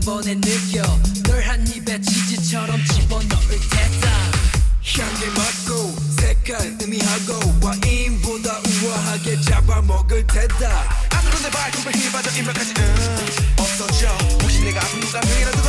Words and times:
번에 0.00 0.34
느껴. 0.40 0.82
널 1.26 1.40
한 1.42 1.66
입에 1.66 2.00
치즈처럼 2.00 2.84
집어넣을 2.86 3.58
테다. 3.70 4.10
향기 4.98 5.26
맡고 5.26 5.96
색깔 6.20 6.76
의미하고 6.80 7.54
와인보다 7.62 8.60
우아하게 8.84 9.40
잡아먹을 9.40 10.26
테다. 10.26 11.08
아무런 11.10 11.42
내힘 11.42 12.12
빠져 12.12 12.30
임박하지 12.38 12.74
응. 12.78 12.94
없어져. 13.58 14.08
혹시 14.42 14.60
내가 14.60 14.80
아픈 14.80 15.00
거니 15.00 15.59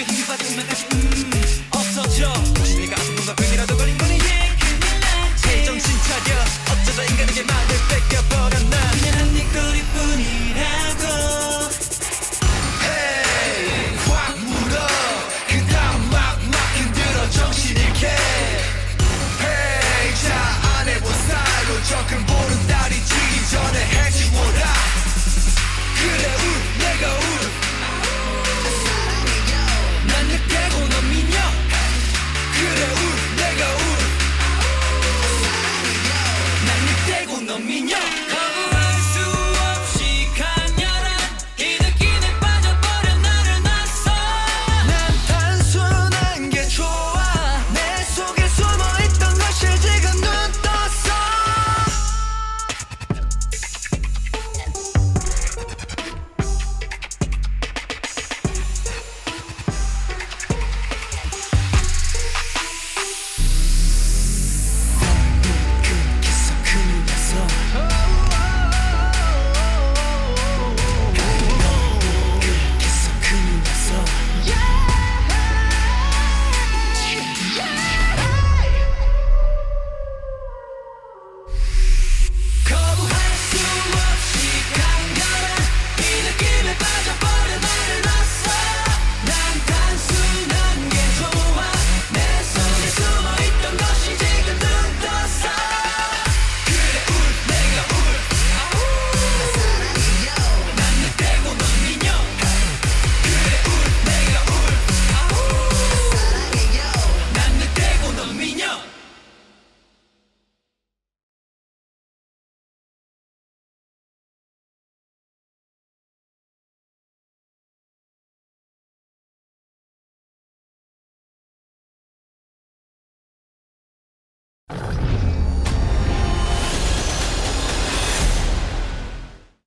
그 0.00 0.04
힘이 0.04 0.24
빠지면 0.26 0.66
다시 0.66 0.86
음 0.94 1.30
없어져. 1.74 2.32
내가 2.78 2.99